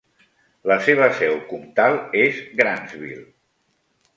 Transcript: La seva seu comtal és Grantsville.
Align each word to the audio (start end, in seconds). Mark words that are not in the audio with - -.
La 0.71 0.77
seva 0.85 1.09
seu 1.19 1.35
comtal 1.51 1.99
és 2.25 2.41
Grantsville. 2.63 3.25